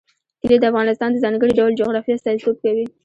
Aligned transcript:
کلي 0.41 0.57
د 0.59 0.63
افغانستان 0.71 1.09
د 1.11 1.17
ځانګړي 1.23 1.53
ډول 1.59 1.71
جغرافیه 1.79 2.15
استازیتوب 2.17 2.55
کوي. 2.63 2.85